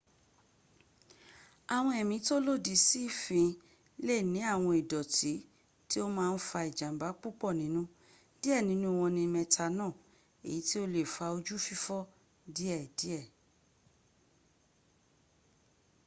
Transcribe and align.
àwọn 1.75 1.93
ẹ̀mí 2.01 2.17
tó 2.27 2.35
lòdì 2.47 2.75
sí 2.87 3.01
fin 3.21 3.49
le 4.05 4.15
ni 4.33 4.39
awon 4.53 4.73
idooti 4.81 5.33
ti 5.89 5.97
o 6.05 6.07
ma 6.15 6.25
n 6.33 6.37
fa 6.47 6.59
ijamba 6.69 7.07
pupo 7.21 7.47
ninu 7.59 7.81
die 8.41 8.57
ninu 8.69 8.87
won 8.99 9.11
ni 9.17 9.23
methanol 9.35 9.93
èyí 10.47 10.59
tí 10.67 10.75
ò 10.83 10.85
le 10.93 11.01
fa 11.15 11.25
ojú 11.37 11.55
fífọ́ 11.65 11.99
díẹ 12.55 12.79
díẹ̀ 12.99 13.23